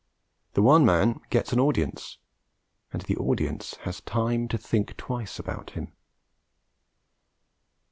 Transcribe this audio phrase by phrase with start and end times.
[0.53, 2.17] The one man gets an audience,
[2.91, 5.93] and the audience has time to think twice about him.